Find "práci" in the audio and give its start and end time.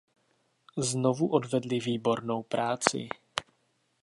2.43-3.09